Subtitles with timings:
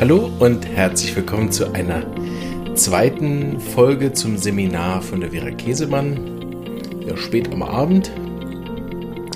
[0.00, 2.04] Hallo und herzlich willkommen zu einer
[2.76, 6.20] zweiten Folge zum Seminar von der Vera Käsemann.
[7.04, 8.12] Ja, spät am Abend.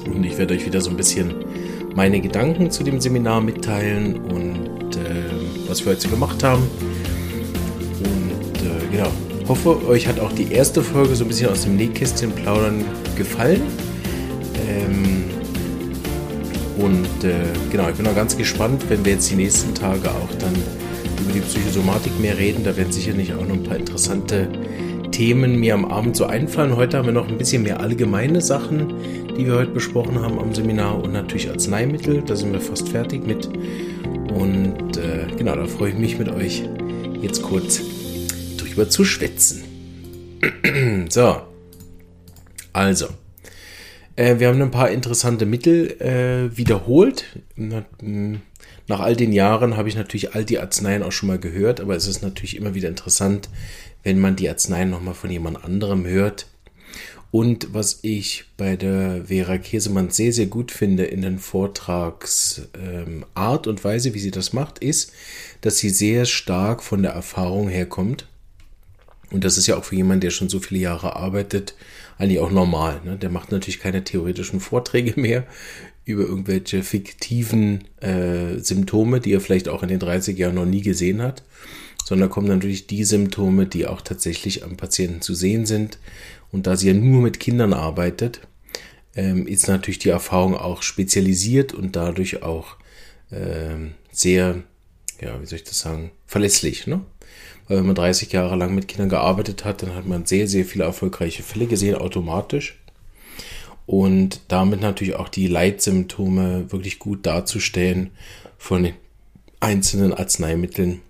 [0.07, 1.35] Und ich werde euch wieder so ein bisschen
[1.97, 5.25] meine Gedanken zu dem Seminar mitteilen und äh,
[5.67, 6.63] was wir heute gemacht haben.
[7.99, 9.11] Und äh, genau,
[9.49, 12.85] hoffe, euch hat auch die erste Folge so ein bisschen aus dem Nähkästchen plaudern
[13.17, 13.63] gefallen.
[16.93, 20.29] Und äh, genau, ich bin auch ganz gespannt, wenn wir jetzt die nächsten Tage auch
[20.39, 20.55] dann
[21.23, 22.65] über die Psychosomatik mehr reden.
[22.65, 24.49] Da werden sicherlich auch noch ein paar interessante
[25.11, 26.77] Themen mir am Abend so einfallen.
[26.77, 28.93] Heute haben wir noch ein bisschen mehr allgemeine Sachen,
[29.39, 32.23] die wir heute besprochen haben am Seminar und natürlich Arzneimittel.
[32.27, 33.47] Da sind wir fast fertig mit.
[34.35, 36.63] Und äh, genau, da freue ich mich mit euch
[37.23, 37.81] jetzt kurz
[38.59, 39.65] drüber zu schwätzen.
[41.09, 41.37] so,
[42.75, 43.07] also.
[44.17, 47.25] Äh, wir haben ein paar interessante Mittel äh, wiederholt.
[47.57, 51.97] Nach all den Jahren habe ich natürlich all die Arzneien auch schon mal gehört, aber
[51.97, 53.49] es ist natürlich immer wieder interessant,
[54.03, 56.47] wenn man die Arzneien nochmal von jemand anderem hört.
[57.31, 63.25] Und was ich bei der Vera Käsemann sehr, sehr gut finde in den Vortragsart ähm,
[63.35, 65.13] und Weise, wie sie das macht, ist,
[65.63, 68.27] dass sie sehr stark von der Erfahrung herkommt.
[69.31, 71.75] Und das ist ja auch für jemanden, der schon so viele Jahre arbeitet,
[72.19, 73.01] eigentlich auch normal.
[73.05, 73.17] Ne?
[73.17, 75.47] Der macht natürlich keine theoretischen Vorträge mehr
[76.05, 80.83] über irgendwelche fiktiven äh, Symptome, die er vielleicht auch in den 30 Jahren noch nie
[80.83, 81.45] gesehen hat,
[82.05, 85.99] sondern kommen natürlich die Symptome, die auch tatsächlich am Patienten zu sehen sind.
[86.51, 88.41] Und da sie ja nur mit Kindern arbeitet,
[89.15, 92.77] ähm, ist natürlich die Erfahrung auch spezialisiert und dadurch auch
[93.31, 94.63] ähm, sehr,
[95.21, 96.87] ja, wie soll ich das sagen, verlässlich.
[96.87, 97.03] Ne?
[97.73, 100.67] Weil wenn man 30 Jahre lang mit Kindern gearbeitet hat, dann hat man sehr, sehr
[100.67, 102.79] viele erfolgreiche Fälle gesehen, automatisch.
[103.87, 108.11] Und damit natürlich auch die Leitsymptome wirklich gut darzustellen
[108.59, 108.95] von den
[109.61, 111.01] einzelnen Arzneimitteln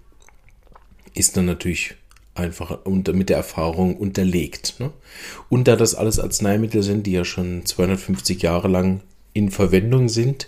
[1.15, 1.97] ist dann natürlich
[2.37, 4.77] einfach mit der Erfahrung unterlegt.
[4.79, 4.92] Ne?
[5.48, 9.01] Und da das alles Arzneimittel sind, die ja schon 250 Jahre lang
[9.33, 10.47] in Verwendung sind,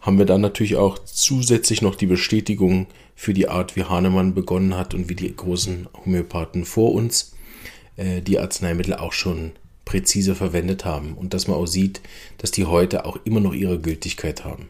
[0.00, 4.76] haben wir dann natürlich auch zusätzlich noch die Bestätigung für die Art, wie Hahnemann begonnen
[4.76, 7.34] hat und wie die großen Homöopathen vor uns
[7.96, 9.52] äh, die Arzneimittel auch schon
[9.84, 12.00] präzise verwendet haben und dass man auch sieht,
[12.38, 14.68] dass die heute auch immer noch ihre Gültigkeit haben.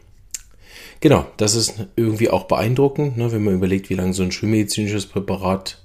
[0.99, 5.05] Genau, das ist irgendwie auch beeindruckend, ne, wenn man überlegt, wie lange so ein schulmedizinisches
[5.05, 5.81] Präparat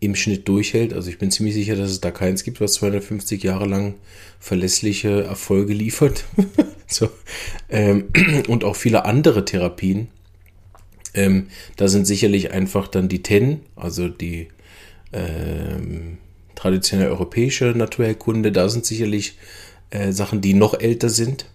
[0.00, 0.92] im Schnitt durchhält.
[0.92, 3.94] Also ich bin ziemlich sicher, dass es da keins gibt, was 250 Jahre lang
[4.38, 6.24] verlässliche Erfolge liefert.
[6.86, 7.08] so.
[7.70, 8.10] Ähm,
[8.48, 10.08] und auch viele andere Therapien.
[11.14, 14.48] Ähm, da sind sicherlich einfach dann die TEN, also die
[15.12, 16.18] ähm,
[16.54, 19.38] traditionelle europäische Naturheilkunde, da sind sicherlich
[19.90, 21.46] äh, Sachen, die noch älter sind.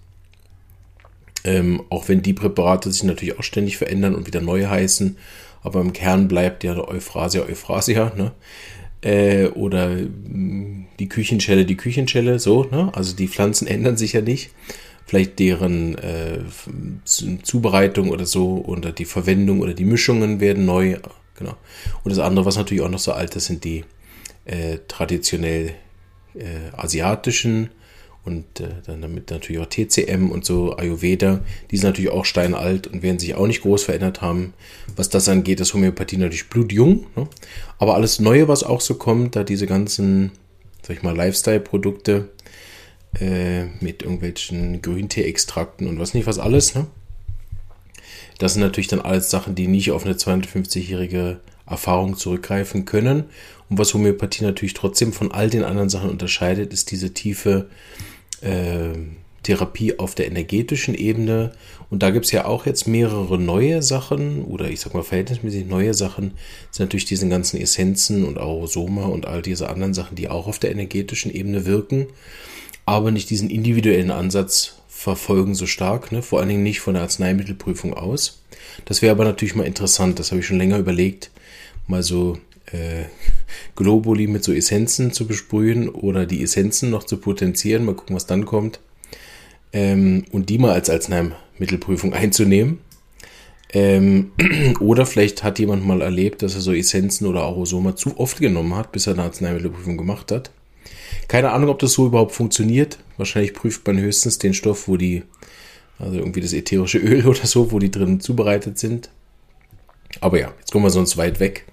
[1.43, 5.15] Ähm, auch wenn die Präparate sich natürlich auch ständig verändern und wieder neu heißen
[5.61, 8.31] aber im Kern bleibt ja Euphrasia Euphrasia, ne?
[9.01, 12.91] Äh, oder mm, die Küchenschelle die Küchenschelle, so, ne?
[12.93, 14.51] Also die Pflanzen ändern sich ja nicht.
[15.09, 16.37] Vielleicht deren äh,
[17.41, 20.99] Zubereitung oder so oder die Verwendung oder die Mischungen werden neu,
[21.35, 21.57] genau.
[22.03, 23.85] Und das andere, was natürlich auch noch so alt ist, sind die
[24.45, 25.73] äh, traditionell
[26.35, 27.71] äh, asiatischen
[28.23, 31.39] und äh, dann damit natürlich auch TCM und so Ayurveda,
[31.71, 34.53] die sind natürlich auch steinalt und werden sich auch nicht groß verändert haben.
[34.95, 37.07] Was das angeht, ist Homöopathie natürlich blutjung.
[37.15, 37.27] Ne?
[37.79, 40.33] Aber alles Neue, was auch so kommt, da diese ganzen,
[40.83, 42.29] sag ich mal, Lifestyle-Produkte
[43.19, 46.87] äh, mit irgendwelchen Grüntee-Extrakten und was nicht was alles, ne?
[48.37, 53.25] Das sind natürlich dann alles Sachen, die nicht auf eine 250-jährige Erfahrung zurückgreifen können.
[53.69, 57.69] Und was Homöopathie natürlich trotzdem von all den anderen Sachen unterscheidet, ist diese tiefe
[58.41, 58.97] äh,
[59.43, 61.51] Therapie auf der energetischen Ebene.
[61.89, 65.65] Und da gibt es ja auch jetzt mehrere neue Sachen oder ich sag mal verhältnismäßig
[65.65, 66.33] neue Sachen,
[66.71, 70.59] sind natürlich diese ganzen Essenzen und Aerosoma und all diese anderen Sachen, die auch auf
[70.59, 72.07] der energetischen Ebene wirken,
[72.89, 76.23] aber nicht diesen individuellen Ansatz verfolgen so stark, ne?
[76.23, 78.41] vor allen Dingen nicht von der Arzneimittelprüfung aus.
[78.85, 81.29] Das wäre aber natürlich mal interessant, das habe ich schon länger überlegt,
[81.87, 82.39] mal so
[82.71, 83.05] äh,
[83.75, 87.85] Globuli mit so Essenzen zu besprühen oder die Essenzen noch zu potenzieren.
[87.85, 88.79] Mal gucken, was dann kommt.
[89.71, 92.79] Ähm, und die mal als Arzneimittelprüfung einzunehmen.
[93.71, 94.31] Ähm,
[94.79, 98.75] oder vielleicht hat jemand mal erlebt, dass er so Essenzen oder Aerosoma zu oft genommen
[98.75, 100.49] hat, bis er eine Arzneimittelprüfung gemacht hat.
[101.29, 102.97] Keine Ahnung, ob das so überhaupt funktioniert.
[103.17, 105.23] Wahrscheinlich prüft man höchstens den Stoff, wo die,
[105.99, 109.09] also irgendwie das ätherische Öl oder so, wo die drin zubereitet sind.
[110.21, 111.65] Aber ja, jetzt kommen wir sonst weit weg.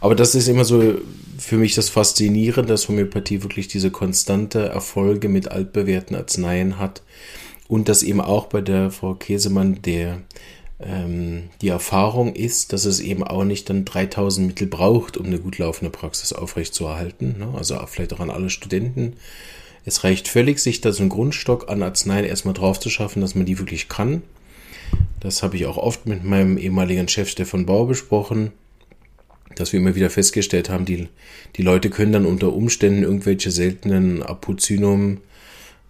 [0.00, 0.94] Aber das ist immer so
[1.36, 7.02] für mich das Faszinierende, dass Homöopathie wirklich diese konstante Erfolge mit altbewährten Arzneien hat
[7.66, 10.22] und dass eben auch bei der Frau Käsemann der
[10.84, 15.38] ähm, die Erfahrung ist, dass es eben auch nicht dann 3000 Mittel braucht, um eine
[15.38, 17.36] gut laufende Praxis aufrechtzuerhalten.
[17.38, 17.48] Ne?
[17.56, 19.14] Also vielleicht auch an alle Studenten.
[19.84, 23.34] Es reicht völlig, sich da so einen Grundstock an Arzneien erstmal drauf zu schaffen, dass
[23.34, 24.22] man die wirklich kann.
[25.20, 28.52] Das habe ich auch oft mit meinem ehemaligen Chef Stefan Bau besprochen,
[29.56, 31.08] dass wir immer wieder festgestellt haben, die,
[31.56, 35.18] die Leute können dann unter Umständen irgendwelche seltenen Apozynum,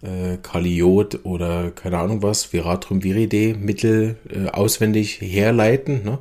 [0.03, 6.19] äh, Kaliot oder keine Ahnung was, Viratrium viride Mittel äh, auswendig herleiten, ne?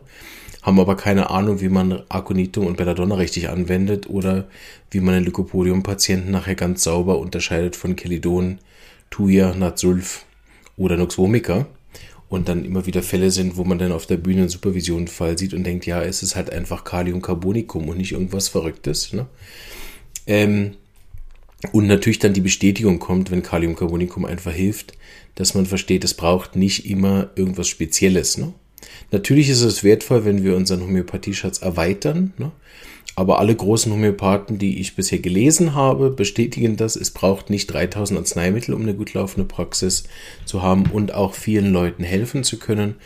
[0.62, 4.46] haben aber keine Ahnung, wie man Aconitum und Belladonna richtig anwendet oder
[4.90, 8.58] wie man einen Lycopodium-Patienten nachher ganz sauber unterscheidet von Kelidon,
[9.10, 10.24] Tuya, Natsulf
[10.76, 11.66] oder Nux vomica
[12.28, 15.52] und dann immer wieder Fälle sind, wo man dann auf der Bühne einen Supervision-Fall sieht
[15.52, 19.12] und denkt, ja, es ist halt einfach Kaliumcarbonicum und nicht irgendwas Verrücktes.
[19.12, 19.26] Ne?
[20.28, 20.76] Ähm,
[21.70, 24.94] und natürlich dann die Bestätigung kommt, wenn Kaliumcarbonicum einfach hilft,
[25.36, 28.36] dass man versteht, es braucht nicht immer irgendwas Spezielles.
[28.36, 28.52] Ne?
[29.12, 32.32] Natürlich ist es wertvoll, wenn wir unseren Homöopathieschatz erweitern.
[32.36, 32.50] Ne?
[33.14, 36.96] Aber alle großen Homöopathen, die ich bisher gelesen habe, bestätigen das.
[36.96, 40.04] Es braucht nicht 3000 Arzneimittel, um eine gut laufende Praxis
[40.46, 42.96] zu haben und auch vielen Leuten helfen zu können,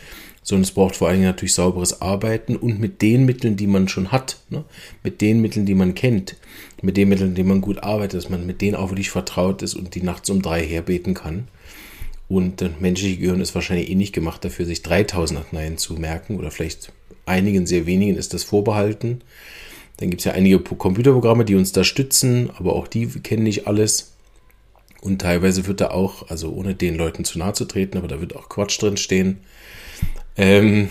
[0.43, 3.89] sondern es braucht vor allen Dingen natürlich sauberes Arbeiten und mit den Mitteln, die man
[3.89, 4.63] schon hat, ne?
[5.03, 6.37] mit den Mitteln, die man kennt,
[6.81, 9.73] mit den Mitteln, die man gut arbeitet, dass man mit denen auch wirklich vertraut ist
[9.73, 11.47] und die nachts um drei herbeten kann.
[12.29, 16.37] Und das menschliche Gehirn ist wahrscheinlich eh nicht gemacht dafür, sich 3000 Arzneien zu merken
[16.37, 16.91] oder vielleicht
[17.25, 19.21] einigen, sehr wenigen ist das vorbehalten.
[19.97, 23.67] Dann gibt es ja einige Computerprogramme, die uns da stützen, aber auch die kennen nicht
[23.67, 24.13] alles.
[25.01, 28.19] Und teilweise wird da auch, also ohne den Leuten zu nahe zu treten, aber da
[28.19, 29.39] wird auch Quatsch drin stehen.
[30.35, 30.89] Ähm,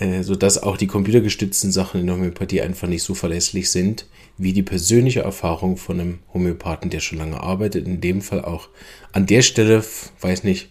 [0.00, 4.06] äh, sodass auch die computergestützten Sachen in der Homöopathie einfach nicht so verlässlich sind,
[4.36, 7.86] wie die persönliche Erfahrung von einem Homöopathen, der schon lange arbeitet.
[7.86, 8.68] In dem Fall auch
[9.12, 9.84] an der Stelle,
[10.20, 10.70] weiß nicht,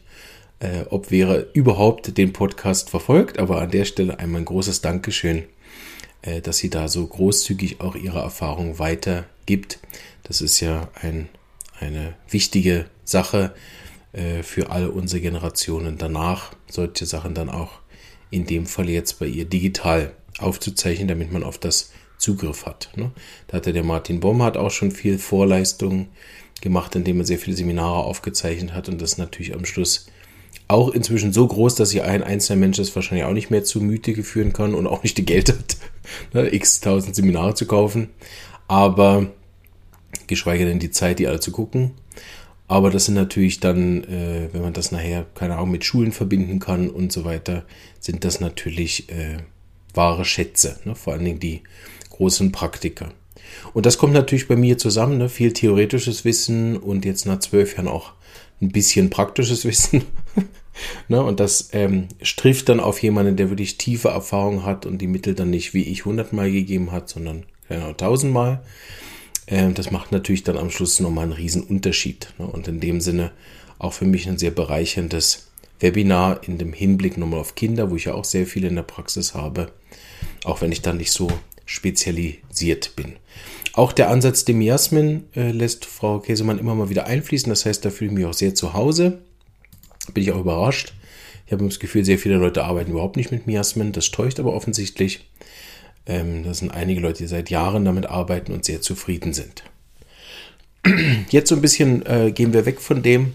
[0.59, 5.45] äh, ob wäre überhaupt den Podcast verfolgt, aber an der Stelle einmal ein großes Dankeschön
[6.21, 9.79] äh, dass sie da so großzügig auch ihre Erfahrung weitergibt.
[10.23, 11.29] Das ist ja ein,
[11.79, 13.53] eine wichtige Sache
[14.11, 17.79] äh, für alle unsere Generationen danach, solche Sachen dann auch
[18.31, 22.91] in dem Fall jetzt bei ihr digital aufzuzeichnen, damit man auf das Zugriff hat.
[22.95, 23.11] Ne?
[23.47, 26.07] Da hatte der Martin Bomhardt auch schon viel Vorleistung
[26.61, 30.07] gemacht, indem er sehr viele Seminare aufgezeichnet hat und das natürlich am Schluss
[30.67, 33.81] auch inzwischen so groß, dass sich ein einzelner Mensch das wahrscheinlich auch nicht mehr zu
[33.81, 35.77] Mütige führen kann und auch nicht die Geld hat,
[36.33, 38.09] ne, x tausend Seminare zu kaufen.
[38.67, 39.31] Aber
[40.27, 41.91] geschweige denn die Zeit, die alle zu gucken.
[42.69, 46.59] Aber das sind natürlich dann, äh, wenn man das nachher, keine Ahnung, mit Schulen verbinden
[46.59, 47.65] kann und so weiter,
[47.99, 49.37] sind das natürlich äh,
[49.95, 50.79] wahre Schätze.
[50.85, 50.93] Ne?
[50.93, 51.63] Vor allen Dingen die
[52.11, 53.11] großen Praktiker.
[53.73, 55.29] Und das kommt natürlich bei mir zusammen, ne?
[55.29, 58.13] viel theoretisches Wissen und jetzt nach zwölf Jahren auch
[58.61, 60.03] ein bisschen praktisches Wissen.
[61.07, 61.23] ne?
[61.23, 62.07] Und das ähm,
[62.37, 65.83] trifft dann auf jemanden, der wirklich tiefe Erfahrung hat und die Mittel dann nicht wie
[65.83, 68.51] ich hundertmal gegeben hat, sondern genau tausendmal.
[68.51, 68.61] Ähm,
[69.49, 72.33] das macht natürlich dann am Schluss nochmal einen riesen Unterschied.
[72.37, 72.45] Ne?
[72.45, 73.31] Und in dem Sinne
[73.79, 75.49] auch für mich ein sehr bereicherndes
[75.79, 78.83] Webinar in dem Hinblick nochmal auf Kinder, wo ich ja auch sehr viel in der
[78.83, 79.71] Praxis habe,
[80.43, 81.29] auch wenn ich da nicht so
[81.65, 83.15] spezialisiert bin.
[83.73, 87.49] Auch der Ansatz dem Jasmin äh, lässt Frau Käsemann immer mal wieder einfließen.
[87.49, 89.19] Das heißt, da fühle ich mich auch sehr zu Hause.
[90.13, 90.93] Bin ich auch überrascht.
[91.45, 93.91] Ich habe das Gefühl, sehr viele Leute arbeiten überhaupt nicht mit Miasmin.
[93.91, 95.29] Das täuscht aber offensichtlich.
[96.09, 99.63] Ähm, das sind einige Leute, die seit Jahren damit arbeiten und sehr zufrieden sind.
[101.29, 103.33] Jetzt so ein bisschen äh, gehen wir weg von dem.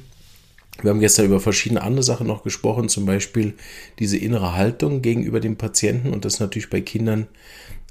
[0.82, 3.54] Wir haben gestern über verschiedene andere Sachen noch gesprochen, zum Beispiel
[4.00, 7.28] diese innere Haltung gegenüber dem Patienten und das natürlich bei Kindern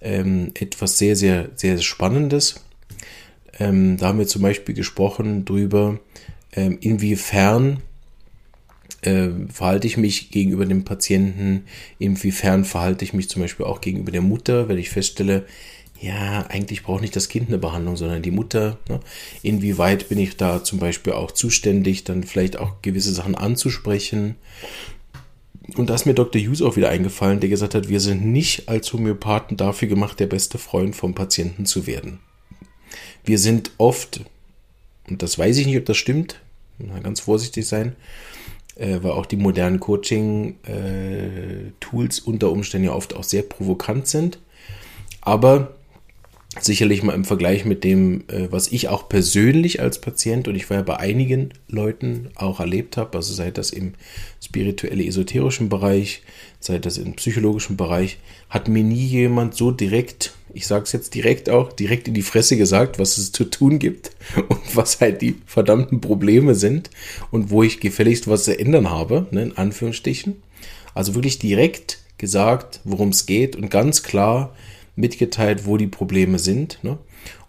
[0.02, 2.66] ähm, etwas sehr, sehr, sehr Spannendes.
[3.58, 5.98] Ähm, da haben wir zum Beispiel gesprochen darüber,
[6.52, 7.82] ähm, inwiefern
[9.02, 11.66] äh, verhalte ich mich gegenüber dem Patienten,
[12.00, 15.46] inwiefern verhalte ich mich zum Beispiel auch gegenüber der Mutter, wenn ich feststelle,
[16.04, 18.78] ja, eigentlich braucht nicht das Kind eine Behandlung, sondern die Mutter.
[18.90, 19.00] Ne?
[19.42, 24.36] Inwieweit bin ich da zum Beispiel auch zuständig, dann vielleicht auch gewisse Sachen anzusprechen?
[25.78, 26.42] Und da ist mir Dr.
[26.42, 30.28] Hughes auch wieder eingefallen, der gesagt hat, wir sind nicht als Homöopathen dafür gemacht, der
[30.28, 32.20] beste Freund vom Patienten zu werden.
[33.24, 34.22] Wir sind oft,
[35.10, 36.42] und das weiß ich nicht, ob das stimmt,
[37.02, 37.96] ganz vorsichtig sein,
[38.76, 44.40] äh, weil auch die modernen Coaching-Tools unter Umständen ja oft auch sehr provokant sind.
[45.22, 45.76] Aber
[46.60, 50.70] sicherlich mal im Vergleich mit dem, äh, was ich auch persönlich als Patient und ich
[50.70, 53.94] war ja bei einigen Leuten auch erlebt habe, also sei das im
[54.44, 56.22] spirituelle esoterischen Bereich,
[56.60, 61.16] sei das im psychologischen Bereich, hat mir nie jemand so direkt, ich sage es jetzt
[61.16, 65.22] direkt auch, direkt in die Fresse gesagt, was es zu tun gibt und was halt
[65.22, 66.90] die verdammten Probleme sind
[67.32, 70.42] und wo ich gefälligst was zu ändern habe, ne, in Anführungsstrichen.
[70.94, 74.56] Also wirklich direkt gesagt, worum es geht und ganz klar
[74.96, 76.80] mitgeteilt, wo die Probleme sind.
[76.84, 76.98] Ne?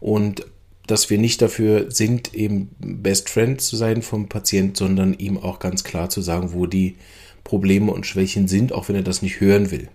[0.01, 0.47] Und
[0.87, 5.59] dass wir nicht dafür sind, eben Best Friend zu sein vom Patient, sondern ihm auch
[5.59, 6.97] ganz klar zu sagen, wo die
[7.43, 9.89] Probleme und Schwächen sind, auch wenn er das nicht hören will.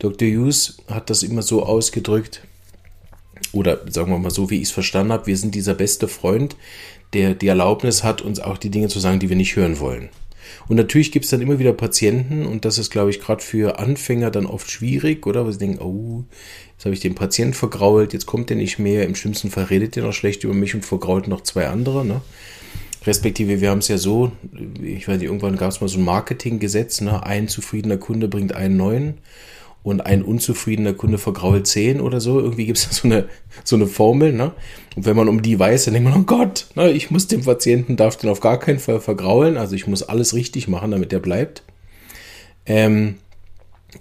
[0.00, 0.28] Dr.
[0.28, 2.42] Hughes hat das immer so ausgedrückt,
[3.52, 6.56] oder sagen wir mal so, wie ich es verstanden habe, wir sind dieser beste Freund,
[7.12, 10.08] der die Erlaubnis hat, uns auch die Dinge zu sagen, die wir nicht hören wollen.
[10.68, 13.78] Und natürlich gibt es dann immer wieder Patienten, und das ist, glaube ich, gerade für
[13.78, 15.44] Anfänger dann oft schwierig, oder?
[15.44, 16.24] Weil sie denken, oh,
[16.72, 19.04] jetzt habe ich den Patienten vergrault, jetzt kommt der nicht mehr.
[19.04, 22.22] Im schlimmsten Fall redet der noch schlecht über mich und vergrault noch zwei andere, ne?
[23.06, 24.30] Respektive, wir haben es ja so,
[24.82, 27.22] ich weiß nicht, irgendwann gab es mal so ein Marketinggesetz, ne?
[27.24, 29.14] Ein zufriedener Kunde bringt einen neuen
[29.82, 32.38] und ein unzufriedener Kunde vergrault 10 oder so.
[32.38, 33.28] Irgendwie gibt es so eine,
[33.64, 34.52] so eine Formel, ne?
[34.96, 37.42] Und wenn man um die weiß, dann denkt man, oh Gott, ne, ich muss dem
[37.42, 39.56] Patienten, darf den auf gar keinen Fall vergraulen.
[39.56, 41.62] Also ich muss alles richtig machen, damit der bleibt.
[42.66, 43.16] Ähm,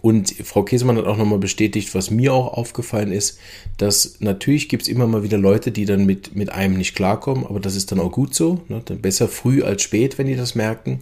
[0.02, 3.40] und Frau Käsemann hat auch nochmal bestätigt, was mir auch aufgefallen ist,
[3.78, 7.46] dass natürlich gibt es immer mal wieder Leute, die dann mit, mit einem nicht klarkommen,
[7.46, 8.62] aber das ist dann auch gut so.
[8.68, 8.82] Ne?
[8.86, 11.00] Dann besser früh als spät, wenn die das merken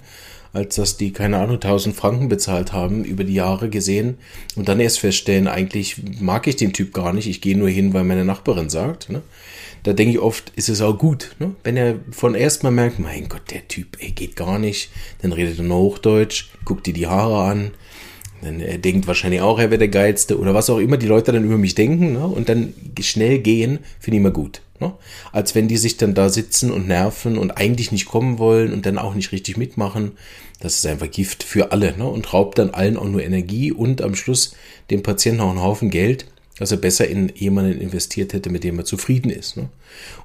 [0.53, 4.17] als dass die, keine Ahnung, 1000 Franken bezahlt haben, über die Jahre gesehen
[4.55, 7.93] und dann erst feststellen, eigentlich mag ich den Typ gar nicht, ich gehe nur hin,
[7.93, 9.09] weil meine Nachbarin sagt.
[9.09, 9.21] Ne?
[9.83, 11.55] Da denke ich oft, ist es auch gut, ne?
[11.63, 14.89] wenn er von erstmal merkt, mein Gott, der Typ, ey, geht gar nicht,
[15.21, 17.71] dann redet er nur Hochdeutsch, guckt dir die Haare an,
[18.41, 21.31] dann er denkt wahrscheinlich auch, er wäre der Geilste oder was auch immer die Leute
[21.31, 22.25] dann über mich denken ne?
[22.25, 24.61] und dann schnell gehen, finde ich immer gut.
[24.79, 24.93] Ne?
[25.31, 28.85] Als wenn die sich dann da sitzen und nerven und eigentlich nicht kommen wollen und
[28.85, 30.13] dann auch nicht richtig mitmachen.
[30.59, 32.07] Das ist einfach Gift für alle ne?
[32.07, 34.55] und raubt dann allen auch nur Energie und am Schluss
[34.89, 36.25] dem Patienten auch einen Haufen Geld,
[36.59, 39.57] dass er besser in jemanden investiert hätte, mit dem er zufrieden ist.
[39.57, 39.69] Ne?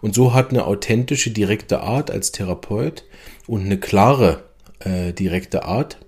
[0.01, 3.05] Und so hat eine authentische, direkte Art als Therapeut
[3.47, 4.45] und eine klare,
[4.81, 5.99] äh, direkte Art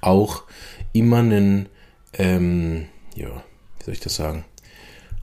[0.00, 0.44] auch
[0.92, 1.68] immer einen,
[2.14, 3.28] ähm, ja,
[3.78, 4.44] wie soll ich das sagen?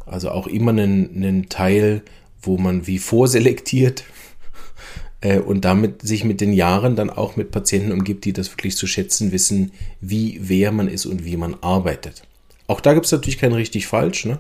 [0.05, 2.03] Also auch immer einen, einen Teil
[2.43, 4.03] wo man wie vorselektiert
[5.21, 8.77] äh, und damit sich mit den Jahren dann auch mit Patienten umgibt, die das wirklich
[8.77, 9.71] zu schätzen wissen,
[10.01, 12.23] wie wer man ist und wie man arbeitet.
[12.67, 14.25] Auch da gibt es natürlich kein richtig falsch.
[14.25, 14.39] Ne?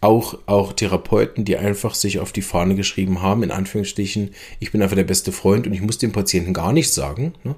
[0.00, 4.82] Auch, auch Therapeuten, die einfach sich auf die Fahne geschrieben haben, in Anführungsstrichen, ich bin
[4.82, 7.34] einfach der beste Freund und ich muss dem Patienten gar nichts sagen.
[7.42, 7.54] Ne?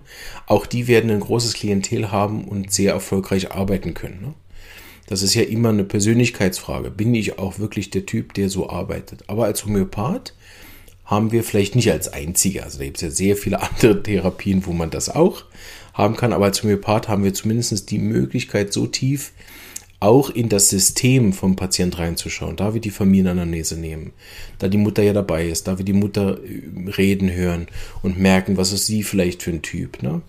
[0.46, 4.20] Auch die werden ein großes Klientel haben und sehr erfolgreich arbeiten können.
[4.20, 4.34] Ne?
[5.06, 6.90] Das ist ja immer eine Persönlichkeitsfrage.
[6.90, 9.24] Bin ich auch wirklich der Typ, der so arbeitet?
[9.28, 10.34] Aber als Homöopath
[11.04, 14.66] haben wir vielleicht nicht als einziger, also da gibt es ja sehr viele andere Therapien,
[14.66, 15.44] wo man das auch
[15.94, 19.32] haben kann, aber als Homöopath haben wir zumindest die Möglichkeit, so tief
[19.98, 24.12] auch in das System vom Patient reinzuschauen, da wir die Familienanamnese nehmen,
[24.58, 27.66] da die Mutter ja dabei ist, da wir die Mutter äh, reden hören
[28.02, 30.02] und merken, was ist sie vielleicht für ein Typ.
[30.02, 30.20] Ne?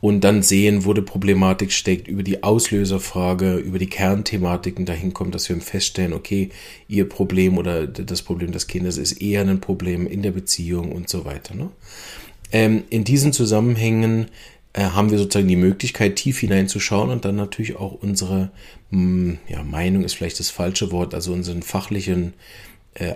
[0.00, 5.34] Und dann sehen, wo die Problematik steckt, über die Auslöserfrage, über die Kernthematiken dahin kommt,
[5.34, 6.50] dass wir feststellen, okay,
[6.88, 11.08] ihr Problem oder das Problem des Kindes ist eher ein Problem in der Beziehung und
[11.08, 11.54] so weiter.
[11.54, 11.70] Ne?
[12.52, 14.26] Ähm, in diesen Zusammenhängen
[14.74, 18.50] äh, haben wir sozusagen die Möglichkeit, tief hineinzuschauen und dann natürlich auch unsere
[18.90, 22.34] hm, ja, Meinung ist vielleicht das falsche Wort, also unseren fachlichen
[22.94, 23.14] äh,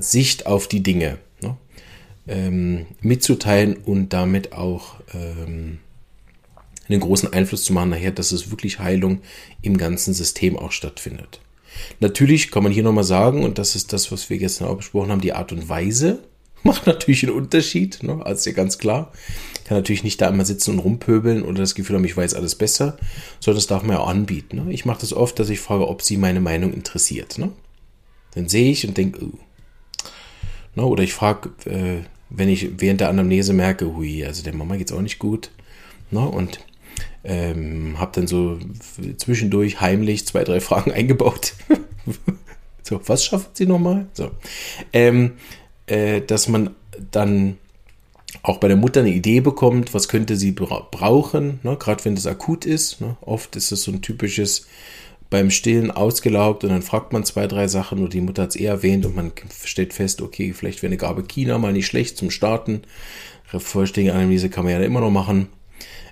[0.00, 1.56] Sicht auf die Dinge ne?
[2.26, 5.78] ähm, mitzuteilen und damit auch ähm,
[6.88, 9.20] einen großen Einfluss zu machen nachher, dass es wirklich Heilung
[9.62, 11.40] im ganzen System auch stattfindet.
[12.00, 15.10] Natürlich kann man hier nochmal sagen, und das ist das, was wir gestern auch besprochen
[15.10, 16.20] haben, die Art und Weise
[16.62, 18.24] macht natürlich einen Unterschied, ne?
[18.24, 19.12] also ja ganz klar.
[19.64, 22.54] Kann natürlich nicht da immer sitzen und rumpöbeln oder das Gefühl haben, ich weiß alles
[22.54, 22.98] besser,
[23.40, 24.64] sondern das darf man ja auch anbieten.
[24.64, 24.72] Ne?
[24.72, 27.38] Ich mache das oft, dass ich frage, ob sie meine Meinung interessiert.
[27.38, 27.50] Ne?
[28.34, 29.32] Dann sehe ich und denke, uh.
[30.76, 30.84] ne?
[30.84, 34.90] oder ich frage, äh, wenn ich während der Anamnese merke, hui, also der Mama geht
[34.90, 35.50] es auch nicht gut.
[36.10, 36.20] Ne?
[36.20, 36.60] Und
[37.26, 38.58] ähm, habe dann so
[39.18, 41.54] zwischendurch heimlich zwei, drei Fragen eingebaut.
[42.82, 44.06] so, was schaffen Sie nochmal?
[44.12, 44.30] So.
[44.92, 45.32] Ähm,
[45.86, 46.70] äh, dass man
[47.10, 47.58] dann
[48.42, 51.76] auch bei der Mutter eine Idee bekommt, was könnte sie bra brauchen, ne?
[51.76, 53.00] gerade wenn das akut ist.
[53.00, 53.16] Ne?
[53.22, 54.66] Oft ist es so ein typisches
[55.28, 58.56] beim Stillen ausgelaugt und dann fragt man zwei, drei Sachen und die Mutter hat es
[58.56, 59.32] eher erwähnt und man
[59.64, 62.82] stellt fest, okay, vielleicht wäre eine Gabe China mal nicht schlecht zum Starten.
[63.44, 65.48] Vollständige Analyse kann man ja immer noch machen.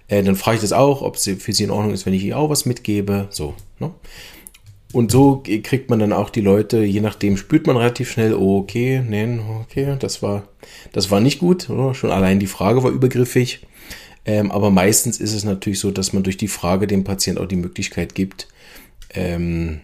[0.08, 2.25] Äh, dann frage ich das auch, ob es für sie in Ordnung ist, wenn ich
[2.25, 3.28] ihr auch was mitgebe.
[3.30, 3.54] So.
[3.78, 3.92] Ne?
[4.92, 8.58] Und so kriegt man dann auch die Leute, je nachdem spürt man relativ schnell, oh,
[8.58, 10.46] okay, nein, okay, das war,
[10.92, 11.68] das war nicht gut.
[11.68, 11.94] Oder?
[11.94, 13.66] Schon allein die Frage war übergriffig.
[14.25, 17.49] Ähm, aber meistens ist es natürlich so, dass man durch die Frage dem Patienten auch
[17.49, 18.49] die Möglichkeit gibt,
[19.11, 19.80] ähm,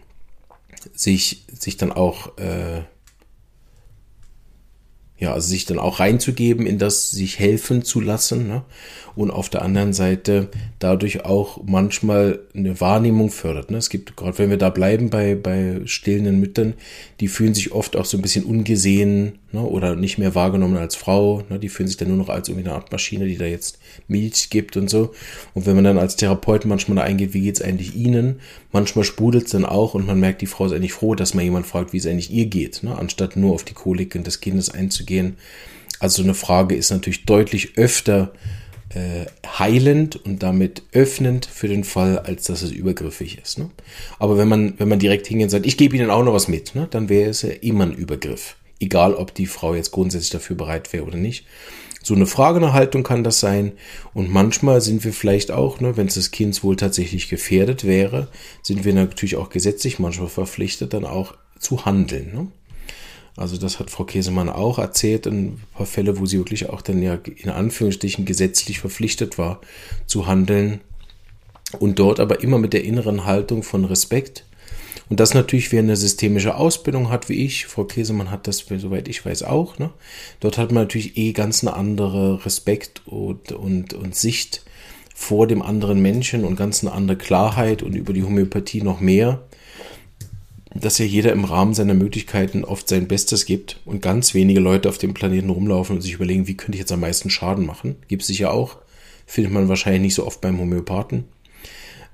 [0.94, 2.82] sich, sich dann auch äh,
[5.20, 8.48] ja, also sich dann auch reinzugeben in das, sich helfen zu lassen.
[8.48, 8.62] Ne?
[9.14, 10.48] Und auf der anderen Seite
[10.78, 13.70] dadurch auch manchmal eine Wahrnehmung fördert.
[13.70, 13.76] Ne?
[13.76, 16.72] Es gibt, gerade wenn wir da bleiben bei, bei stillenden Müttern,
[17.20, 19.60] die fühlen sich oft auch so ein bisschen ungesehen ne?
[19.60, 21.44] oder nicht mehr wahrgenommen als Frau.
[21.48, 21.58] Ne?
[21.58, 23.78] Die fühlen sich dann nur noch als irgendwie eine Art Maschine, die da jetzt
[24.08, 25.12] Milch gibt und so.
[25.54, 28.40] Und wenn man dann als Therapeut manchmal da eingeht, wie geht's eigentlich Ihnen?
[28.72, 31.44] Manchmal sprudelt es dann auch und man merkt, die Frau ist eigentlich froh, dass man
[31.44, 32.96] jemand fragt, wie es eigentlich ihr geht, ne?
[32.96, 35.36] anstatt nur auf die Koliken des Kindes einzugehen gehen.
[35.98, 38.32] Also eine Frage ist natürlich deutlich öfter
[38.88, 39.26] äh,
[39.58, 43.58] heilend und damit öffnend für den Fall, als dass es übergriffig ist.
[43.58, 43.70] Ne?
[44.18, 46.48] Aber wenn man, wenn man direkt hingeht und sagt, ich gebe Ihnen auch noch was
[46.48, 48.56] mit, ne, dann wäre es ja immer ein Übergriff.
[48.80, 51.46] Egal, ob die Frau jetzt grundsätzlich dafür bereit wäre oder nicht.
[52.02, 53.72] So eine Frage nach Haltung kann das sein.
[54.14, 58.28] Und manchmal sind wir vielleicht auch, ne, wenn es das Kind wohl tatsächlich gefährdet wäre,
[58.62, 62.32] sind wir natürlich auch gesetzlich manchmal verpflichtet, dann auch zu handeln.
[62.34, 62.48] Ne?
[63.36, 67.02] Also das hat Frau Käsemann auch erzählt, ein paar Fälle, wo sie wirklich auch dann
[67.02, 69.60] ja in Anführungsstrichen gesetzlich verpflichtet war
[70.06, 70.80] zu handeln
[71.78, 74.44] und dort aber immer mit der inneren Haltung von Respekt.
[75.10, 79.08] Und das natürlich, wer eine systemische Ausbildung hat, wie ich, Frau Käsemann hat das, soweit
[79.08, 79.78] ich weiß, auch.
[79.78, 79.90] Ne?
[80.38, 84.64] Dort hat man natürlich eh ganz eine andere Respekt und, und, und Sicht
[85.14, 89.42] vor dem anderen Menschen und ganz eine andere Klarheit und über die Homöopathie noch mehr
[90.74, 94.88] dass ja jeder im Rahmen seiner Möglichkeiten oft sein Bestes gibt und ganz wenige Leute
[94.88, 97.96] auf dem Planeten rumlaufen und sich überlegen, wie könnte ich jetzt am meisten Schaden machen.
[98.08, 98.76] Gibt es sicher auch.
[99.26, 101.24] Findet man wahrscheinlich nicht so oft beim Homöopathen.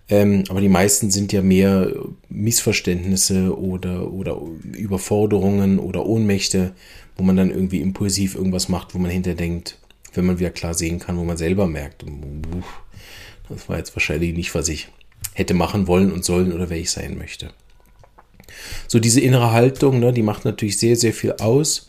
[0.09, 1.93] Ähm, aber die meisten sind ja mehr
[2.29, 4.41] Missverständnisse oder, oder
[4.73, 6.73] Überforderungen oder Ohnmächte,
[7.17, 9.79] wo man dann irgendwie impulsiv irgendwas macht, wo man hinterher denkt,
[10.15, 12.05] wenn man wieder klar sehen kann, wo man selber merkt,
[13.49, 14.89] das war jetzt wahrscheinlich nicht, was ich
[15.35, 17.51] hätte machen wollen und sollen oder wer ich sein möchte.
[18.87, 21.89] So diese innere Haltung, ne, die macht natürlich sehr, sehr viel aus.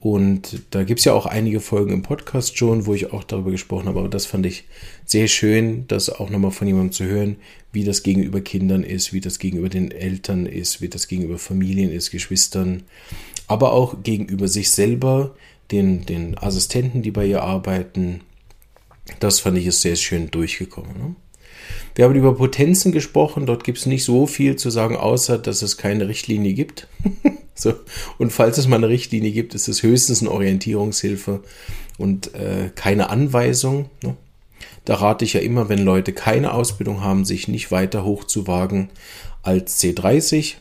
[0.00, 3.50] Und da gibt es ja auch einige Folgen im Podcast schon, wo ich auch darüber
[3.50, 3.98] gesprochen habe.
[3.98, 4.64] Aber das fand ich
[5.04, 7.36] sehr schön, das auch nochmal von jemandem zu hören,
[7.72, 11.90] wie das gegenüber Kindern ist, wie das gegenüber den Eltern ist, wie das gegenüber Familien
[11.90, 12.84] ist, Geschwistern,
[13.48, 15.34] aber auch gegenüber sich selber,
[15.72, 18.20] den, den Assistenten, die bei ihr arbeiten.
[19.20, 20.92] Das fand ich ist sehr schön durchgekommen.
[20.96, 21.16] Ne?
[21.94, 23.46] Wir haben über Potenzen gesprochen.
[23.46, 26.88] Dort gibt es nicht so viel zu sagen, außer dass es keine Richtlinie gibt.
[27.58, 27.74] so.
[28.18, 31.42] Und falls es mal eine Richtlinie gibt, ist es höchstens eine Orientierungshilfe
[31.98, 33.90] und äh, keine Anweisung.
[34.02, 34.16] Ne?
[34.84, 38.88] Da rate ich ja immer, wenn Leute keine Ausbildung haben, sich nicht weiter hochzuwagen
[39.42, 40.54] als C30.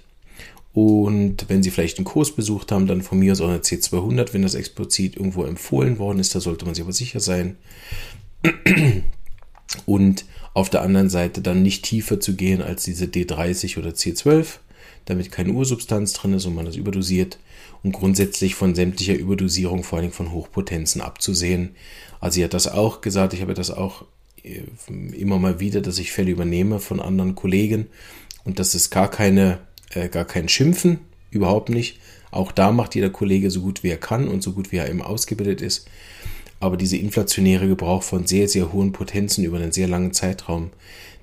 [0.73, 4.33] Und wenn Sie vielleicht einen Kurs besucht haben, dann von mir aus auch eine C200,
[4.33, 7.57] wenn das explizit irgendwo empfohlen worden ist, da sollte man sich aber sicher sein.
[9.85, 14.57] Und auf der anderen Seite dann nicht tiefer zu gehen als diese D30 oder C12,
[15.07, 17.39] damit keine Ursubstanz drin ist und man das überdosiert
[17.81, 21.75] und grundsätzlich von sämtlicher Überdosierung, vor allem von Hochpotenzen abzusehen.
[22.19, 24.05] Also sie hat das auch gesagt, ich habe das auch
[24.43, 24.61] äh,
[25.15, 27.87] immer mal wieder, dass ich Fälle übernehme von anderen Kollegen
[28.43, 29.59] und das ist gar keine,
[29.91, 30.99] äh, gar kein Schimpfen,
[31.31, 31.99] überhaupt nicht.
[32.29, 34.89] Auch da macht jeder Kollege so gut wie er kann und so gut wie er
[34.89, 35.87] eben ausgebildet ist.
[36.59, 40.71] Aber diese inflationäre Gebrauch von sehr, sehr hohen Potenzen über einen sehr langen Zeitraum,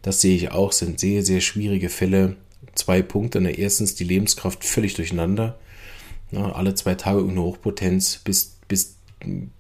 [0.01, 2.37] das sehe ich auch, sind sehr, sehr schwierige Fälle.
[2.75, 3.41] Zwei Punkte.
[3.41, 5.59] Ne, erstens die Lebenskraft völlig durcheinander.
[6.31, 8.97] Ne, alle zwei Tage irgendeine Hochpotenz, bis, bis,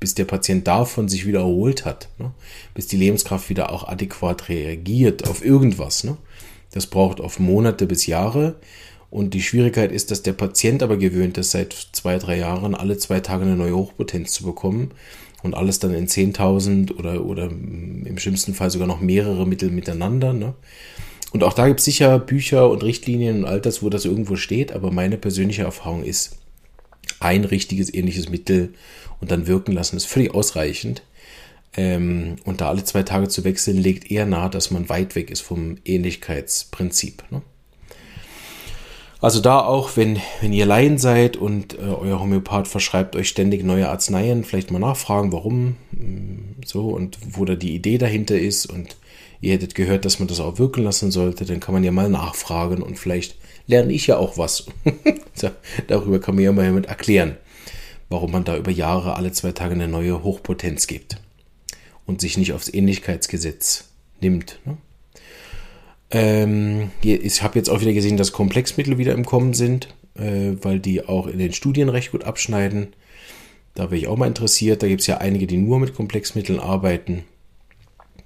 [0.00, 2.08] bis der Patient davon sich wieder erholt hat.
[2.18, 2.32] Ne,
[2.74, 6.06] bis die Lebenskraft wieder auch adäquat reagiert auf irgendwas.
[6.72, 8.56] Das braucht oft Monate bis Jahre.
[9.10, 12.98] Und die Schwierigkeit ist, dass der Patient aber gewöhnt ist, seit zwei, drei Jahren alle
[12.98, 14.90] zwei Tage eine neue Hochpotenz zu bekommen
[15.44, 20.32] und alles dann in 10.000 oder, oder im schlimmsten Fall sogar noch mehrere Mittel miteinander.
[20.32, 20.54] Ne?
[21.34, 24.36] Und auch da gibt es sicher Bücher und Richtlinien und all das, wo das irgendwo
[24.36, 26.38] steht, aber meine persönliche Erfahrung ist,
[27.18, 28.72] ein richtiges ähnliches Mittel
[29.20, 31.02] und dann wirken lassen ist völlig ausreichend.
[31.76, 35.28] Ähm, und da alle zwei Tage zu wechseln, legt eher nahe, dass man weit weg
[35.28, 37.24] ist vom Ähnlichkeitsprinzip.
[37.32, 37.42] Ne?
[39.20, 43.64] Also da auch, wenn, wenn ihr Laien seid und äh, euer Homöopath verschreibt euch ständig
[43.64, 48.66] neue Arzneien, vielleicht mal nachfragen, warum mm, so und wo da die Idee dahinter ist
[48.66, 48.94] und
[49.44, 52.08] ihr hättet gehört, dass man das auch wirken lassen sollte, dann kann man ja mal
[52.08, 54.66] nachfragen und vielleicht lerne ich ja auch was.
[55.86, 57.36] Darüber kann man ja mal mit erklären,
[58.08, 61.20] warum man da über Jahre alle zwei Tage eine neue Hochpotenz gibt
[62.06, 64.60] und sich nicht aufs Ähnlichkeitsgesetz nimmt.
[64.64, 64.78] Ne?
[66.10, 70.80] Ähm, ich habe jetzt auch wieder gesehen, dass Komplexmittel wieder im Kommen sind, äh, weil
[70.80, 72.94] die auch in den Studien recht gut abschneiden.
[73.74, 74.82] Da wäre ich auch mal interessiert.
[74.82, 77.24] Da gibt es ja einige, die nur mit Komplexmitteln arbeiten.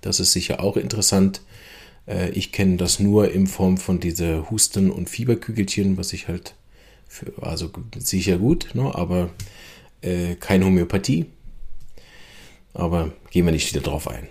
[0.01, 1.43] Das ist sicher auch interessant.
[2.07, 6.55] Äh, ich kenne das nur in Form von diese Husten- und Fieberkügelchen, was ich halt
[7.07, 8.95] für, also sicher gut, ne?
[8.95, 9.31] aber
[10.03, 11.27] äh, keine Homöopathie.
[12.75, 14.29] Aber gehen wir nicht wieder drauf ein.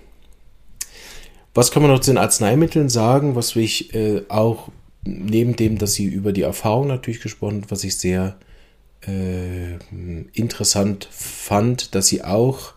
[1.53, 4.69] Was kann man noch zu den Arzneimitteln sagen, was ich äh, auch
[5.03, 8.37] neben dem, dass sie über die Erfahrung natürlich gesprochen hat, was ich sehr
[9.07, 9.77] äh,
[10.33, 12.73] interessant fand, dass sie auch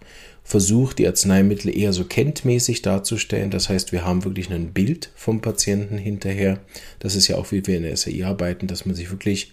[0.51, 3.53] versucht, die Arzneimittel eher so kenntmäßig darzustellen.
[3.53, 6.59] Das heißt, wir haben wirklich ein Bild vom Patienten hinterher.
[6.99, 9.53] Das ist ja auch, wie wir in der SAI arbeiten, dass man sich wirklich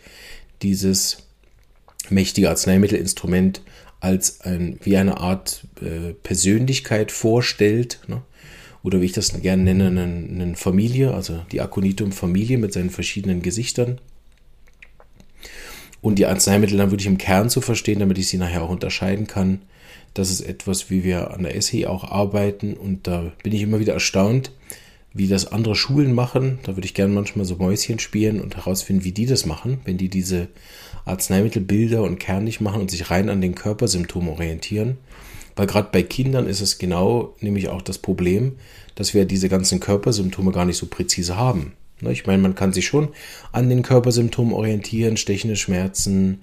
[0.63, 1.27] dieses
[2.09, 3.61] mächtige Arzneimittelinstrument
[3.99, 7.99] als ein, wie eine Art äh, Persönlichkeit vorstellt.
[8.07, 8.23] Ne?
[8.81, 13.43] Oder wie ich das gerne nenne, eine, eine Familie, also die Aconitum-Familie mit seinen verschiedenen
[13.43, 14.01] Gesichtern.
[16.01, 19.27] Und die Arzneimittel dann wirklich im Kern zu verstehen, damit ich sie nachher auch unterscheiden
[19.27, 19.61] kann.
[20.17, 22.73] Das ist etwas, wie wir an der SHE auch arbeiten.
[22.73, 24.51] Und da bin ich immer wieder erstaunt,
[25.13, 26.57] wie das andere Schulen machen.
[26.63, 29.99] Da würde ich gerne manchmal so Mäuschen spielen und herausfinden, wie die das machen, wenn
[29.99, 30.47] die diese
[31.05, 34.97] Arzneimittelbilder und kernig machen und sich rein an den Körpersymptomen orientieren.
[35.55, 38.53] Weil gerade bei Kindern ist es genau nämlich auch das Problem,
[38.95, 41.73] dass wir diese ganzen Körpersymptome gar nicht so präzise haben.
[42.01, 43.09] Ne, ich meine, man kann sich schon
[43.51, 46.41] an den Körpersymptomen orientieren, stechende Schmerzen,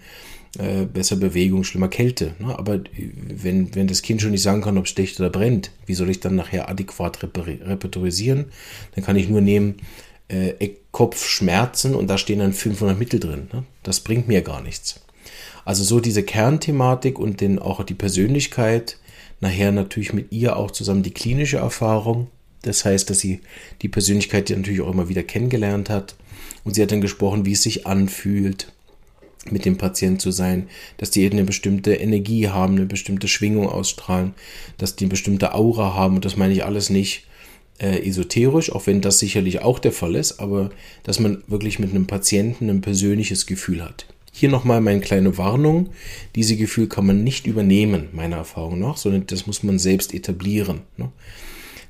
[0.56, 2.34] äh, besser Bewegung, schlimmer Kälte.
[2.38, 2.58] Ne?
[2.58, 2.80] Aber
[3.28, 6.10] wenn, wenn das Kind schon nicht sagen kann, ob es stecht oder brennt, wie soll
[6.10, 8.46] ich dann nachher adäquat repertorisieren?
[8.94, 9.76] Dann kann ich nur nehmen
[10.28, 13.48] äh, Kopfschmerzen und da stehen dann 500 Mittel drin.
[13.52, 13.64] Ne?
[13.82, 15.00] Das bringt mir gar nichts.
[15.64, 18.98] Also so diese Kernthematik und den, auch die Persönlichkeit,
[19.40, 22.28] nachher natürlich mit ihr auch zusammen die klinische Erfahrung.
[22.62, 23.40] Das heißt, dass sie
[23.82, 26.16] die Persönlichkeit natürlich auch immer wieder kennengelernt hat.
[26.64, 28.72] Und sie hat dann gesprochen, wie es sich anfühlt,
[29.50, 34.35] mit dem Patient zu sein, dass die eine bestimmte Energie haben, eine bestimmte Schwingung ausstrahlen,
[34.78, 36.16] dass die eine bestimmte Aura haben.
[36.16, 37.26] Und das meine ich alles nicht
[37.78, 40.70] äh, esoterisch, auch wenn das sicherlich auch der Fall ist, aber
[41.02, 44.07] dass man wirklich mit einem Patienten ein persönliches Gefühl hat.
[44.33, 45.90] Hier nochmal meine kleine Warnung.
[46.35, 50.80] Diese Gefühl kann man nicht übernehmen, meiner Erfahrung nach, sondern das muss man selbst etablieren.
[50.96, 51.11] Ne?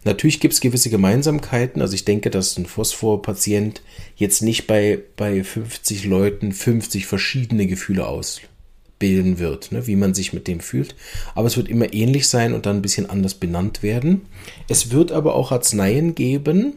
[0.04, 1.82] Natürlich gibt es gewisse Gemeinsamkeiten.
[1.82, 3.82] Also ich denke, dass ein Phosphor-Patient
[4.16, 10.32] jetzt nicht bei, bei 50 Leuten 50 verschiedene Gefühle ausbilden wird, ne, wie man sich
[10.32, 10.94] mit dem fühlt.
[11.34, 14.22] Aber es wird immer ähnlich sein und dann ein bisschen anders benannt werden.
[14.68, 16.74] Es wird aber auch Arzneien geben,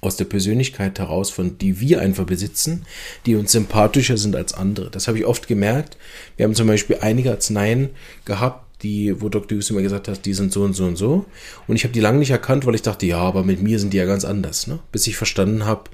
[0.00, 2.84] aus der Persönlichkeit heraus, von die wir einfach besitzen,
[3.26, 4.90] die uns sympathischer sind als andere.
[4.90, 5.96] Das habe ich oft gemerkt.
[6.36, 7.90] Wir haben zum Beispiel einige Arzneien
[8.24, 9.56] gehabt, die, wo Dr.
[9.56, 11.26] Hughes immer gesagt hat, die sind so und so und so.
[11.66, 13.92] Und ich habe die lange nicht erkannt, weil ich dachte, ja, aber mit mir sind
[13.92, 14.66] die ja ganz anders.
[14.66, 14.78] Ne?
[14.92, 15.90] Bis ich verstanden habe,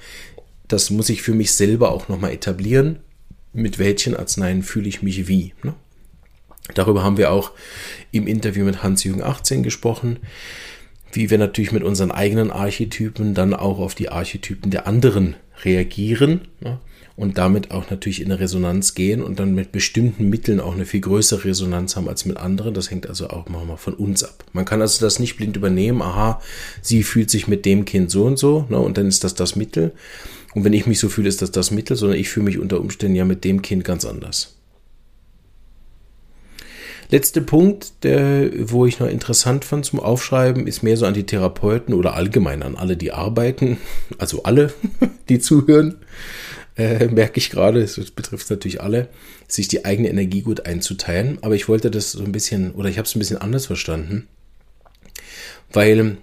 [0.68, 3.00] das muss ich für mich selber auch nochmal etablieren.
[3.52, 5.54] Mit welchen Arzneien fühle ich mich wie.
[5.62, 5.74] Ne?
[6.74, 7.52] Darüber haben wir auch
[8.10, 10.18] im Interview mit Hans-Jürgen 18 gesprochen
[11.14, 16.48] wie wir natürlich mit unseren eigenen Archetypen dann auch auf die Archetypen der anderen reagieren
[16.60, 16.80] ne?
[17.16, 20.84] Und damit auch natürlich in eine Resonanz gehen und dann mit bestimmten Mitteln auch eine
[20.84, 22.74] viel größere Resonanz haben als mit anderen.
[22.74, 24.44] Das hängt also auch mal von uns ab.
[24.52, 26.40] Man kann also das nicht blind übernehmen, aha,
[26.82, 28.78] sie fühlt sich mit dem Kind so und so ne?
[28.78, 29.92] und dann ist das das Mittel.
[30.54, 32.80] Und wenn ich mich so fühle, ist das das Mittel, sondern ich fühle mich unter
[32.80, 34.56] Umständen ja mit dem Kind ganz anders.
[37.10, 41.26] Letzter Punkt, der, wo ich noch interessant fand zum Aufschreiben, ist mehr so an die
[41.26, 43.78] Therapeuten oder allgemein an alle, die arbeiten,
[44.18, 44.72] also alle,
[45.28, 45.96] die zuhören,
[46.76, 49.08] äh, merke ich gerade, es betrifft natürlich alle,
[49.48, 51.38] sich die eigene Energie gut einzuteilen.
[51.42, 54.28] Aber ich wollte das so ein bisschen, oder ich habe es ein bisschen anders verstanden,
[55.72, 56.16] weil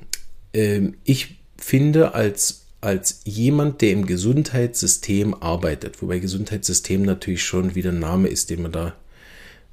[0.54, 7.92] äh, ich finde, als als jemand, der im Gesundheitssystem arbeitet, wobei Gesundheitssystem natürlich schon wieder
[7.92, 8.96] ein Name ist, den man da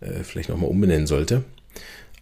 [0.00, 1.42] äh, vielleicht nochmal umbenennen sollte.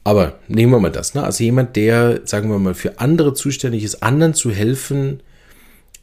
[0.05, 1.15] Aber nehmen wir mal das.
[1.15, 1.25] Ne?
[1.25, 5.21] Also jemand, der, sagen wir mal, für andere zuständig ist, anderen zu helfen,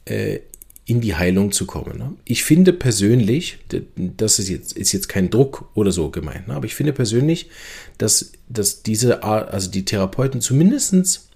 [0.03, 0.39] äh,
[0.85, 1.97] in die Heilung zu kommen.
[1.97, 2.13] Ne?
[2.25, 3.59] Ich finde persönlich,
[3.95, 6.55] das ist jetzt, ist jetzt kein Druck oder so gemeint, ne?
[6.55, 7.49] aber ich finde persönlich,
[7.97, 11.29] dass, dass diese Art, also die Therapeuten zumindestens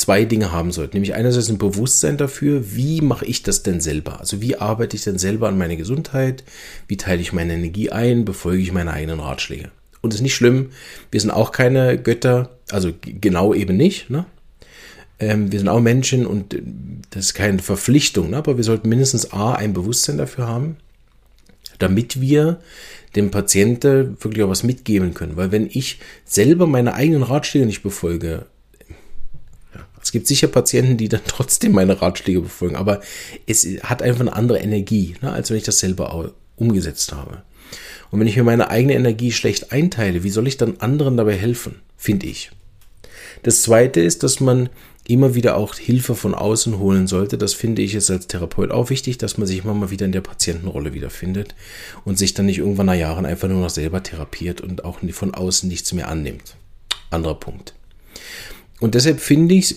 [0.00, 0.96] zwei Dinge haben sollten.
[0.96, 4.18] Nämlich einerseits ein Bewusstsein dafür, wie mache ich das denn selber?
[4.18, 6.42] Also wie arbeite ich denn selber an meine Gesundheit?
[6.88, 8.24] Wie teile ich meine Energie ein?
[8.24, 9.70] Befolge ich meine eigenen Ratschläge?
[10.00, 10.70] Und es ist nicht schlimm,
[11.10, 14.08] wir sind auch keine Götter, also genau eben nicht.
[14.08, 14.24] Ne?
[15.20, 16.62] Ähm, wir sind auch Menschen und äh,
[17.10, 18.38] das ist keine Verpflichtung, ne?
[18.38, 20.76] aber wir sollten mindestens A, ein Bewusstsein dafür haben,
[21.78, 22.60] damit wir
[23.16, 25.36] dem Patienten wirklich auch was mitgeben können.
[25.36, 28.46] Weil wenn ich selber meine eigenen Ratschläge nicht befolge,
[30.02, 33.00] es gibt sicher Patienten, die dann trotzdem meine Ratschläge befolgen, aber
[33.46, 37.42] es hat einfach eine andere Energie, ne, als wenn ich das selber umgesetzt habe.
[38.10, 41.36] Und wenn ich mir meine eigene Energie schlecht einteile, wie soll ich dann anderen dabei
[41.36, 42.50] helfen, finde ich.
[43.42, 44.68] Das zweite ist, dass man
[45.12, 47.38] immer wieder auch Hilfe von außen holen sollte.
[47.38, 50.12] Das finde ich ist als Therapeut auch wichtig, dass man sich immer mal wieder in
[50.12, 51.54] der Patientenrolle wiederfindet
[52.04, 55.34] und sich dann nicht irgendwann nach Jahren einfach nur noch selber therapiert und auch von
[55.34, 56.56] außen nichts mehr annimmt.
[57.10, 57.74] Anderer Punkt.
[58.80, 59.76] Und deshalb finde ich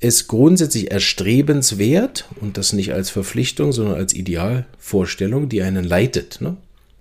[0.00, 6.40] es grundsätzlich erstrebenswert und das nicht als Verpflichtung, sondern als Idealvorstellung, die einen leitet.
[6.40, 6.56] Ne?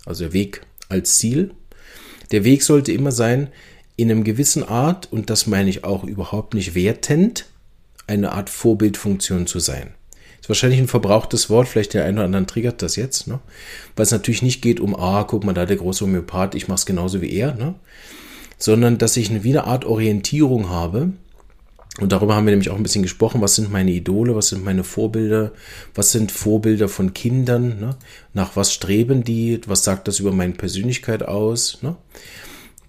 [0.05, 1.51] Also der Weg als Ziel.
[2.31, 3.49] Der Weg sollte immer sein,
[3.95, 7.45] in einem gewissen Art, und das meine ich auch überhaupt nicht wertend,
[8.09, 9.91] eine Art Vorbildfunktion zu sein.
[10.41, 13.39] Ist wahrscheinlich ein verbrauchtes Wort, vielleicht der eine oder andere triggert das jetzt, ne?
[13.95, 16.79] Weil es natürlich nicht geht um, ah, guck mal, da der große Homöopath, ich mache
[16.79, 17.75] es genauso wie er, ne?
[18.57, 21.13] Sondern, dass ich eine wieder Art Orientierung habe,
[21.99, 24.63] und darüber haben wir nämlich auch ein bisschen gesprochen, was sind meine Idole, was sind
[24.63, 25.51] meine Vorbilder,
[25.95, 27.97] was sind Vorbilder von Kindern, ne?
[28.33, 31.79] nach was streben die, was sagt das über meine Persönlichkeit aus.
[31.81, 31.97] Ne?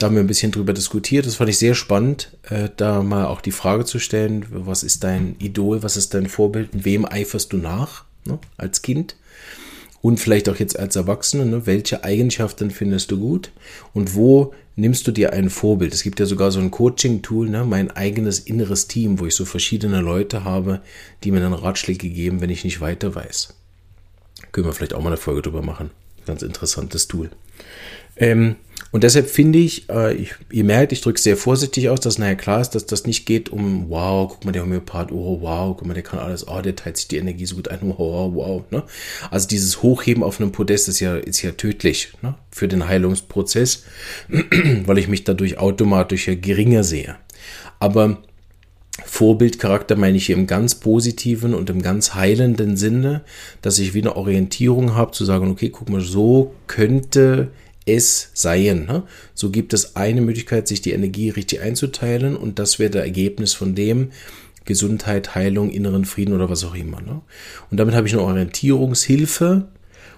[0.01, 1.27] Da haben wir ein bisschen drüber diskutiert.
[1.27, 5.05] Das fand ich sehr spannend, äh, da mal auch die Frage zu stellen, was ist
[5.05, 9.17] dein Idol, was ist dein Vorbild, wem eiferst du nach ne, als Kind?
[10.01, 13.51] Und vielleicht auch jetzt als Erwachsene, ne, welche Eigenschaften findest du gut
[13.93, 15.93] und wo nimmst du dir ein Vorbild?
[15.93, 19.45] Es gibt ja sogar so ein Coaching-Tool, ne, mein eigenes inneres Team, wo ich so
[19.45, 20.81] verschiedene Leute habe,
[21.25, 23.53] die mir dann Ratschläge geben, wenn ich nicht weiter weiß.
[24.53, 25.91] Können wir vielleicht auch mal eine Folge drüber machen.
[26.25, 27.29] Ganz interessantes Tool.
[28.17, 28.57] Ähm,
[28.93, 32.35] und deshalb finde ich, äh, ich, ihr merkt, ich drücke sehr vorsichtig aus, dass nachher
[32.35, 35.87] klar ist, dass das nicht geht um, wow, guck mal, der Homöopath, oh, wow, guck
[35.87, 38.35] mal, der kann alles, oh, der teilt sich die Energie so gut ein, wow, wow,
[38.35, 38.63] wow.
[38.71, 38.83] Ne?
[39.31, 42.35] Also dieses Hochheben auf einem Podest ist ja, ist ja tödlich ne?
[42.51, 43.85] für den Heilungsprozess,
[44.29, 47.17] weil ich mich dadurch automatisch ja geringer sehe.
[47.79, 48.19] Aber
[49.05, 53.23] Vorbildcharakter meine ich hier im ganz positiven und im ganz heilenden Sinne,
[53.63, 57.53] dass ich wieder Orientierung habe, zu sagen, okay, guck mal, so könnte
[57.95, 58.87] es seien.
[58.87, 59.05] Ne?
[59.35, 63.55] So gibt es eine Möglichkeit, sich die Energie richtig einzuteilen und das wäre das Ergebnis
[63.55, 64.11] von dem,
[64.65, 67.01] Gesundheit, Heilung, inneren Frieden oder was auch immer.
[67.01, 67.23] Ne?
[67.71, 69.69] Und damit habe ich eine Orientierungshilfe.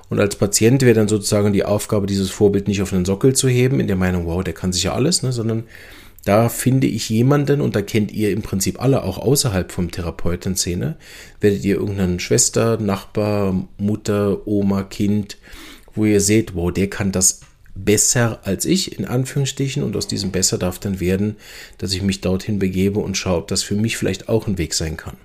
[0.09, 3.49] Und als Patient wäre dann sozusagen die Aufgabe, dieses Vorbild nicht auf einen Sockel zu
[3.49, 5.33] heben, in der Meinung, wow, der kann sich ja alles, ne?
[5.33, 5.65] sondern
[6.25, 10.97] da finde ich jemanden, und da kennt ihr im Prinzip alle auch außerhalb vom Therapeuten-Szene,
[11.41, 15.39] werdet ihr irgendeine Schwester, Nachbar, Mutter, Oma, Kind,
[15.95, 17.41] wo ihr seht, wow, der kann das
[17.75, 21.37] besser als ich, in Anführungsstrichen, und aus diesem besser darf dann werden,
[21.79, 24.75] dass ich mich dorthin begebe und schaue, ob das für mich vielleicht auch ein Weg
[24.75, 25.17] sein kann.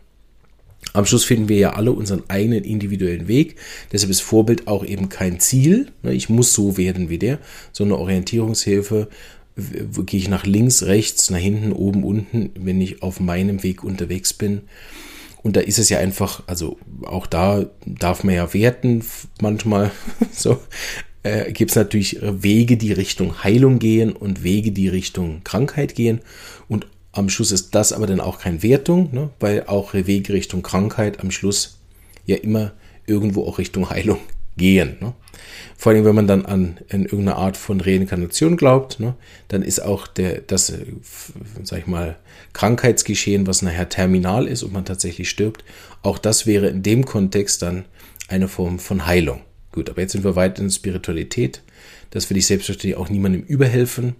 [0.93, 3.57] Am Schluss finden wir ja alle unseren eigenen individuellen Weg.
[3.91, 5.91] Deshalb ist Vorbild auch eben kein Ziel.
[6.01, 7.39] Ne, ich muss so werden wie der,
[7.71, 9.09] sondern Orientierungshilfe.
[9.55, 14.33] Gehe ich nach links, rechts, nach hinten, oben, unten, wenn ich auf meinem Weg unterwegs
[14.33, 14.61] bin.
[15.43, 19.03] Und da ist es ja einfach, also auch da darf man ja werten
[19.41, 19.91] manchmal
[20.31, 20.59] so
[21.27, 26.21] äh, gibt es natürlich Wege, die Richtung Heilung gehen und Wege, die Richtung Krankheit gehen.
[26.67, 29.29] Und am Schluss ist das aber dann auch keine Wertung, ne?
[29.39, 31.79] weil auch Wege Richtung Krankheit am Schluss
[32.25, 32.73] ja immer
[33.05, 34.19] irgendwo auch Richtung Heilung
[34.57, 34.97] gehen.
[34.99, 35.13] Ne?
[35.77, 39.15] Vor allem, wenn man dann an, an irgendeine Art von Reinkarnation glaubt, ne,
[39.47, 40.85] dann ist auch der, das, äh,
[41.63, 42.17] sag ich mal,
[42.53, 45.63] Krankheitsgeschehen, was nachher terminal ist und man tatsächlich stirbt,
[46.01, 47.85] auch das wäre in dem Kontext dann
[48.27, 49.41] eine Form von Heilung.
[49.77, 51.61] Gut, aber jetzt sind wir weit in Spiritualität.
[52.09, 54.15] Das will ich selbstverständlich auch niemandem überhelfen.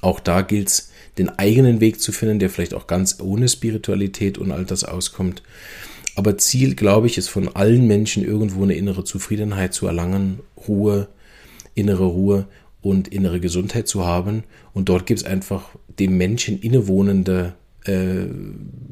[0.00, 4.38] Auch da gilt es, den eigenen Weg zu finden, der vielleicht auch ganz ohne Spiritualität
[4.38, 5.44] und all das auskommt.
[6.16, 11.06] Aber Ziel, glaube ich, ist von allen Menschen irgendwo eine innere Zufriedenheit zu erlangen, Ruhe,
[11.76, 12.48] innere Ruhe
[12.82, 14.42] und innere Gesundheit zu haben.
[14.74, 15.68] Und dort gibt es einfach
[16.00, 18.24] dem Menschen innewohnende äh,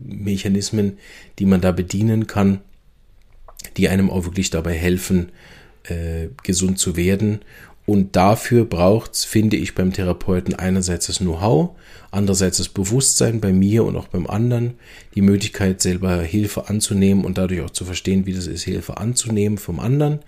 [0.05, 0.99] Mechanismen,
[1.41, 2.61] die man da bedienen kann,
[3.77, 5.31] die einem auch wirklich dabei helfen,
[5.85, 7.41] äh, gesund zu werden.
[7.87, 11.77] Und dafür braucht es, finde ich, beim Therapeuten einerseits das Know-how,
[12.11, 14.75] andererseits das Bewusstsein bei mir und auch beim anderen,
[15.15, 19.59] die Möglichkeit, selber Hilfe anzunehmen und dadurch auch zu verstehen, wie das ist, Hilfe anzunehmen
[19.59, 20.21] vom anderen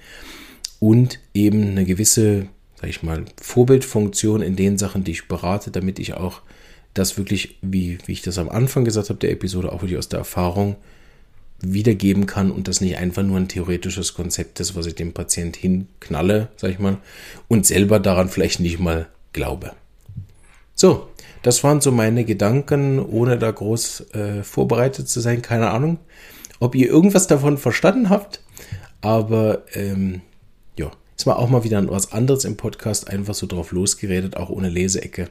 [0.81, 5.99] und eben eine gewisse, sag ich mal, Vorbildfunktion in den Sachen, die ich berate, damit
[5.99, 6.43] ich auch
[6.93, 10.11] das wirklich, wie, wie ich das am Anfang gesagt habe, der Episode, auch wirklich aus
[10.11, 10.77] der Erfahrung
[11.61, 15.57] wiedergeben kann und das nicht einfach nur ein theoretisches Konzept ist, was ich dem Patient
[15.57, 16.99] hinknalle, sag ich mal,
[17.49, 19.73] und selber daran vielleicht nicht mal glaube.
[20.75, 21.09] So,
[21.43, 25.41] das waren so meine Gedanken, ohne da groß äh, vorbereitet zu sein.
[25.43, 25.99] Keine Ahnung,
[26.61, 28.43] ob ihr irgendwas davon verstanden habt,
[29.01, 30.21] aber ähm,
[30.79, 34.51] ja, jetzt war auch mal wieder was anderes im Podcast, einfach so drauf losgeredet, auch
[34.51, 35.31] ohne Leseecke.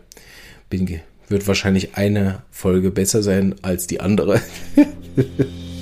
[0.69, 4.41] Bin, wird wahrscheinlich eine Folge besser sein als die andere.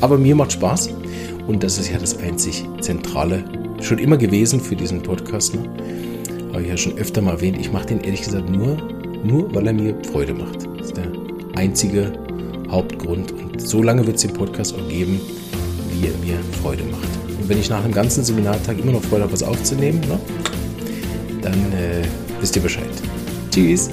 [0.00, 0.90] Aber mir macht Spaß
[1.46, 3.44] und das ist ja das einzig Zentrale
[3.80, 5.54] schon immer gewesen für diesen Podcast.
[5.54, 5.62] Ne?
[6.52, 7.58] Habe ich ja schon öfter mal erwähnt.
[7.58, 8.76] Ich mache den ehrlich gesagt nur,
[9.24, 10.66] nur weil er mir Freude macht.
[10.78, 11.12] Das ist der
[11.54, 12.12] einzige
[12.70, 13.32] Hauptgrund.
[13.32, 15.20] Und so lange wird es den Podcast auch geben,
[15.92, 17.08] wie er mir Freude macht.
[17.28, 20.18] Und wenn ich nach einem ganzen Seminartag immer noch Freude habe, was aufzunehmen, ne,
[21.42, 22.02] dann äh,
[22.40, 22.90] wisst ihr Bescheid.
[23.50, 23.90] Tschüss.